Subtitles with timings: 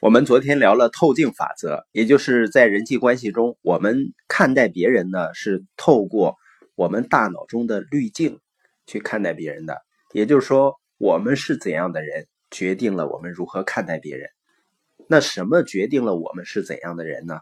[0.00, 6.38] 我们昨天聊了透镜法则，也就是在人际关系中，我们看待别人呢是透过
[6.74, 8.40] 我们大脑中的滤镜
[8.86, 9.76] 去看待别人的。
[10.12, 14.30] 也就是说，我们是怎样的人，决定了我们如何看待别人。
[15.06, 17.40] 那什么决定了我们是怎样的人呢？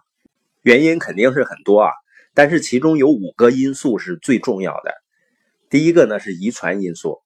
[0.63, 1.93] 原因肯定是很多啊，
[2.35, 4.93] 但是其中有五个因素是最重要的。
[5.71, 7.21] 第一个呢是遗传因素，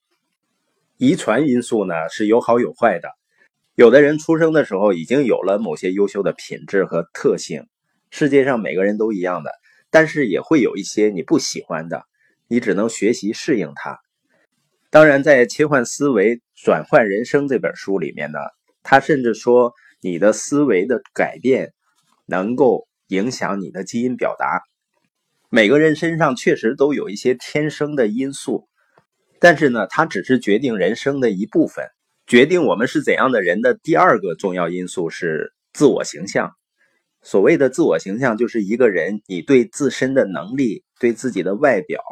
[0.98, 3.08] 遗传因素呢是有好有坏的。
[3.74, 7.66] 有的人出生的时候已经有了某些优秀的品质和特性，
[8.10, 9.50] 世界上每个人都一样的，
[9.90, 12.04] 但是也会有一些你不喜欢的，
[12.48, 13.98] 你只能学习适应它。
[14.90, 18.38] 当然，在《切换思维，转换人生》这本书里面呢，
[18.82, 21.72] 他甚至说你的思维的改变
[22.26, 24.60] 能够影响你的基因表达。
[25.48, 28.68] 每个人身上确实都有一些天生的因素，
[29.40, 31.86] 但是呢，它只是决定人生的一部分。
[32.26, 36.52] 决定我们是怎样的人的第二个重要因素是自我形象。
[37.20, 42.02] 所谓的自我形象，就是一个人你对自身的能力、对自己的外表、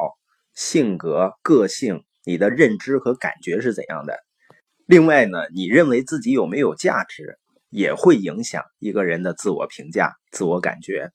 [0.53, 4.19] 性格、个性，你的认知和感觉是怎样的。
[4.85, 7.37] 另外呢，你认为自己有没有价值，
[7.69, 11.11] 也会影响一个人的自我评价、自我感觉。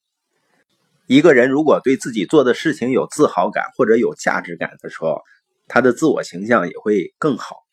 [1.06, 5.20] 一个人如果对自己做的事情有自豪感或者有价值感的时候，
[5.69, 7.66] 他的自我形象也会更好。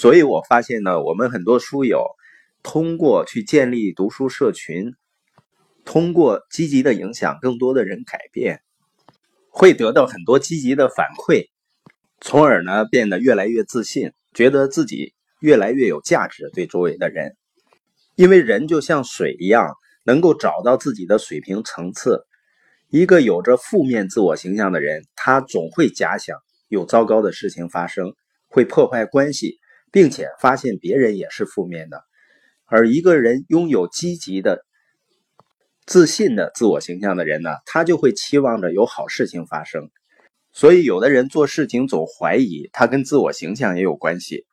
[0.00, 2.06] 所以我发现呢，我们很多书友
[2.62, 4.94] 通过去建立读书社群，
[5.84, 8.60] 通过积极的影响更多的人改变，
[9.50, 11.48] 会得到很多积极的反馈，
[12.20, 17.36] 从而呢变得越来越自信，觉得自己越来越有价值对周围的人。
[18.14, 19.74] 因为人就像水一样，
[20.04, 22.24] 能够找到自己的水平层次。
[22.88, 28.14] 一个有着负面自我形象的人，他总会假想有糟糕的事情发生，
[28.46, 29.57] 会破坏关系。
[29.90, 32.02] 并且发现别人也是负面的，
[32.66, 34.64] 而一个人拥有积极的、
[35.86, 39.90] 自信的自我形象的人呢，他就会期望着有好事情发生。
[40.52, 44.44] 所以，有的人做事情总怀疑，他跟自我形象也有关系。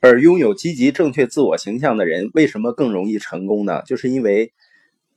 [0.00, 3.82] 而拥有积极正确自我形象的人，为什么更容易成功呢？
[3.86, 4.52] 就是因为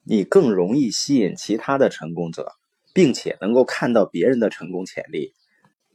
[0.04, 2.54] 你更容易吸引其他的成功者，
[2.94, 5.34] 并且能够看到别人的成功潜力。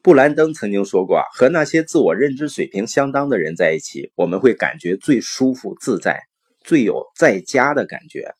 [0.02, 6.18] 布兰登曾经说过：“啊和那些自我认知水平相当的人在一起，我们会感觉最舒服自在，
[6.64, 8.34] 最有在家的感觉。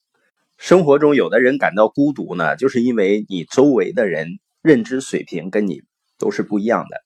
[0.58, 5.82] 生活中，有的人感到孤独呢，就是因为你周围的人认知水平跟你
[6.18, 7.00] 都是不一样的。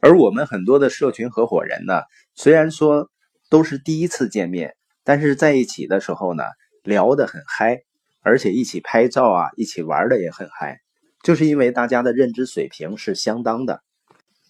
[0.00, 2.02] 而我们很多的社群合伙人呢，
[2.34, 3.08] 虽然说
[3.48, 6.42] 都是第一次见面，但是在一起的时候呢，
[6.82, 7.82] 聊得很嗨，
[8.22, 10.80] 而且一起拍照啊，一起玩的也很嗨，
[11.22, 13.82] 就是因为大家的认知水平是相当的。”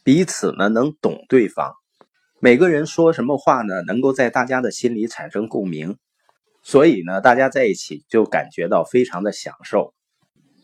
[0.03, 1.75] 彼此呢能懂对方，
[2.39, 5.99] 每个人说什么话呢，能够在大家的心里产生共鸣，
[6.63, 9.93] 所以呢，大家在一起就感觉到非常的享受。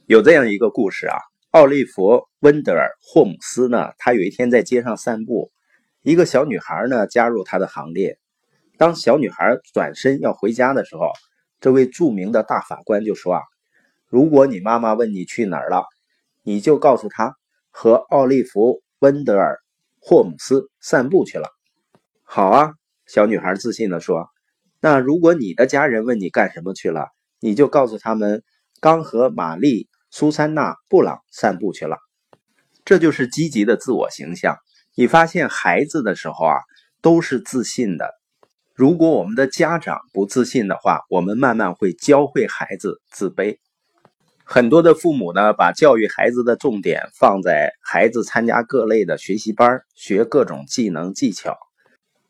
[0.07, 1.19] 有这样一个故事啊，
[1.51, 5.53] 奥利弗·温德尔·霍姆斯呢，他有一天在街上散步，
[6.01, 8.19] 一个小女孩呢加入他的行列。
[8.79, 11.13] 当小女孩转身要回家的时候，
[11.61, 13.43] 这位著名的大法官就说啊，
[14.09, 15.85] 如果你妈妈问你去哪儿了，
[16.43, 17.37] 你就告诉她
[17.71, 18.83] 和奥利弗。
[18.99, 19.55] 温德尔·
[20.01, 21.49] 霍姆斯散步去了。
[22.23, 22.73] 好啊，
[23.07, 24.29] 小女孩自信地说
[24.81, 27.09] ：“那如果你的家人问你干什么去了，
[27.41, 28.43] 你就告诉他们
[28.81, 31.99] 刚和玛丽·苏珊娜·布朗散步去了。”
[32.85, 34.57] 这就是积极的自我形象。
[34.95, 36.57] 你发现孩子的时候啊，
[37.03, 38.15] 都是自信的。
[38.75, 43.59] 如果我们的家长不自信的话，我们慢慢会教会孩子自卑。
[44.49, 51.57] 很多的父母呢，把教育孩子的重点放在孩子参加各类的学习班，学各种技能技巧，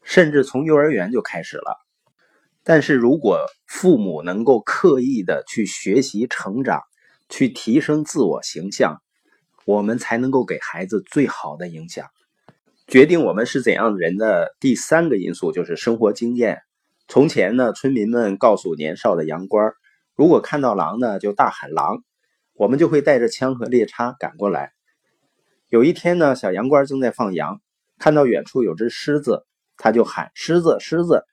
[0.03, 1.77] 甚至从幼儿园就开始了。
[2.65, 6.81] 但是如果父母能够刻意的去学习成长，
[7.29, 9.03] 去提升自我形象，
[9.67, 12.07] 我们才能够给孩子最好的影响。
[12.87, 16.63] 决定我们是怎样人的第三个因素就是生活经验。
[17.09, 19.75] 从前呢，村民们告诉年少的羊倌。
[20.15, 22.03] 如果看到狼呢，就大喊狼，
[22.57, 24.73] 我们就会带着枪和猎叉赶过来。
[25.69, 27.61] 有一天呢，小羊倌正在放羊，
[27.99, 29.45] 看到远处有只狮子，
[29.77, 31.25] 他就喊狮子狮子，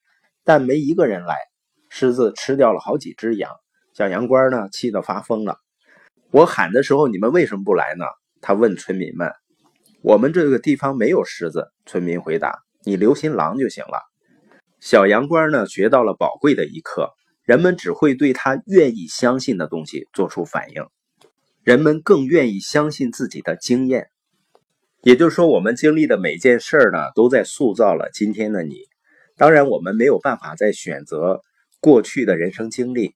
[0.44, 1.36] 但没一个人来。
[1.90, 3.52] 狮子吃掉了好几只羊，
[3.94, 5.58] 小羊倌呢气得发疯了。
[6.32, 8.06] 我喊的时候，你们为什么不来呢？
[8.42, 9.32] 他问村民们。
[10.02, 12.60] 我们这个地方没有狮子，村民回答。
[12.84, 14.02] 你留心狼就行了。
[14.82, 17.12] 小羊倌呢学到了宝贵的一课。
[17.46, 20.86] 人们只会对他愿意相信的东西做出反应，
[21.64, 24.10] 人们更愿意相信自己的经验。
[25.02, 28.76] 也就是说，我们经历的每件事儿呢，都在塑造了今天的你。
[29.38, 31.42] 当然，我们没有办法再选择
[31.80, 33.14] 过去的人生经历，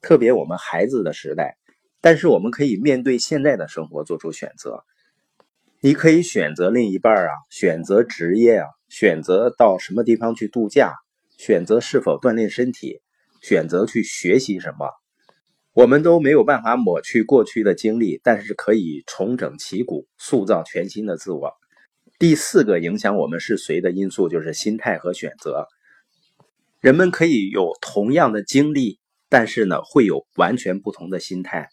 [0.00, 1.56] 特别我们孩子的时代，
[2.00, 4.82] 但是我们可以面对现在的生活做出选择。
[5.80, 10.94] 你可以选择另一半啊，选择职业啊，选择到什么地方去度假，
[11.38, 13.00] 选择是否锻炼身体，
[13.40, 14.90] 选择去学习什么。
[15.72, 21.52] 我们都没有办法抹去过去的经历，但是可以重整旗鼓，塑造全新的自我。
[22.18, 25.68] 第四个影响我们是谁的因素就是心态和选择。
[26.80, 31.68] 人们可以有同样的经历，但是呢，会有完全不同的心态。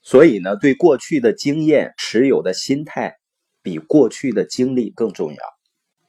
[0.00, 3.16] 所以呢，对过去的经验持有的心态，
[3.62, 5.38] 比过去的经历更重要。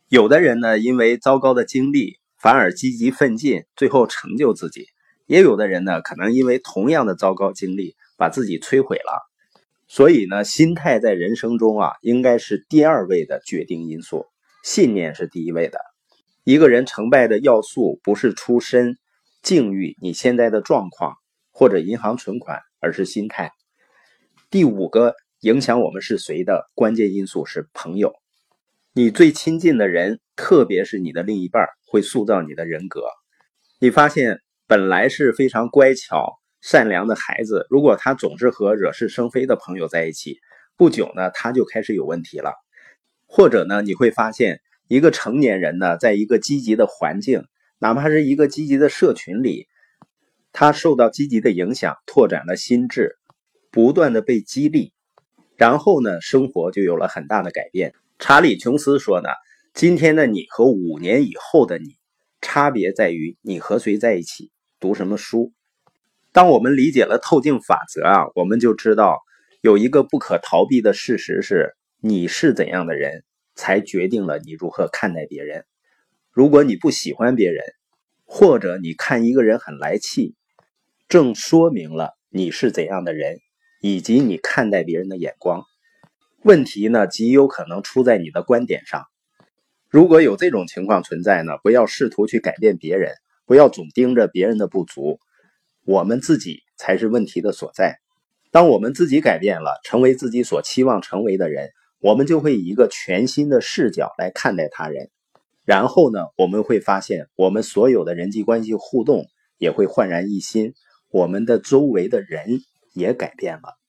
[0.10, 4.86] 有的人呢，因为糟糕的经历，反而积极奋进，最后成就自己。
[5.32, 9.26] 也有的人呢，可能因为同样的糟糕经历，把自己摧毁了。
[9.88, 14.26] 所以呢，心态在人生中啊，应该是第二位的决定因素，
[14.62, 15.80] 信念是第一位的。
[16.44, 18.98] 一个人成败的要素不是出身、
[19.42, 21.16] 境遇、你现在的状况
[21.54, 23.54] 或者银行存款，而是心态。
[24.50, 28.16] 第五个影响我们是谁的关键因素是朋友，
[28.92, 33.04] 你最亲近的人，特别是你的另一半，会塑造你的人格。
[33.80, 34.42] 你发现。
[34.72, 40.40] 本来是非常乖巧、善良的孩子，如果他总是和惹是生非的朋友在一起，
[40.78, 42.54] 不久呢，他就开始有问题了。
[43.28, 47.44] 或者呢，你会发现一个成年人呢，在一个积极的环境，
[47.80, 49.68] 哪怕是一个积极的社群里，
[50.54, 53.18] 他受到积极的影响，拓展了心智，
[53.72, 54.94] 不断的被激励，
[55.58, 57.94] 然后呢，生活就有了很大的改变。
[58.20, 59.28] 查理·琼斯说呢
[59.76, 61.98] ：“今天的你和五年以后的你，
[62.40, 64.50] 差别在于你和谁在一起。”
[64.82, 65.54] 读什么书？
[66.34, 69.22] 当我们理解了透镜法则啊，我们就知道
[69.62, 73.24] 有一个不可逃避的事实是：你是怎样的人，
[73.54, 75.66] 才决定了你如何看待别人。
[76.32, 77.64] 如果你不喜欢别人，
[78.26, 80.34] 或者你看一个人很来气，
[81.08, 83.38] 正说明了你是怎样的人，
[83.82, 85.64] 以及你看待别人的眼光。
[86.44, 89.06] 问题呢，极有可能出在你的观点上。
[89.90, 93.14] 如果有这种情况存在呢，不要试图去改变别人。
[93.52, 95.20] 不要总盯着别人的不足，
[95.84, 97.98] 我们自己才是问题的所在。
[98.50, 105.10] 当我们自己改变了，成为自己所期望成为的人，我们就会以一个全新的视角来看待他人。
[105.66, 109.26] 然后呢，我们会发现，我们所有的人际关系互动
[109.58, 110.74] 也会焕然一新，
[111.10, 112.62] 我们的周围的人
[112.94, 113.81] 也改变了。